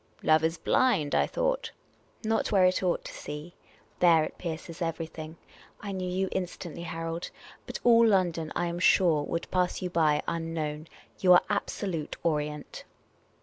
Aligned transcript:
"Love 0.23 0.43
is 0.43 0.57
blind, 0.57 1.13
I 1.13 1.27
thought."" 1.27 1.71
Not 2.25 2.51
where 2.51 2.65
it 2.65 2.81
ought 2.81 3.05
to 3.05 3.13
see. 3.13 3.53
There, 3.99 4.23
it 4.23 4.39
pierces 4.39 4.81
everything. 4.81 5.37
I 5.79 5.91
knew 5.91 6.09
you 6.09 6.27
instantly, 6.31 6.81
Harold. 6.81 7.29
But 7.67 7.79
all 7.83 8.07
London, 8.07 8.51
I 8.55 8.65
am 8.65 8.79
.sure, 8.79 9.21
would 9.21 9.51
pass 9.51 9.79
you 9.79 9.91
by, 9.91 10.23
unknown. 10.27 10.87
You 11.19 11.33
are 11.33 11.43
absolute 11.51 12.17
Orient." 12.23 12.83